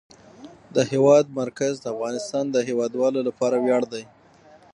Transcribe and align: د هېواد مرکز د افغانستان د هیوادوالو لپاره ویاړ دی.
د 0.75 0.77
هېواد 0.91 1.25
مرکز 1.41 1.73
د 1.81 1.85
افغانستان 1.93 2.45
د 2.51 2.57
هیوادوالو 2.67 3.19
لپاره 3.27 3.55
ویاړ 3.63 3.83
دی. 3.93 4.03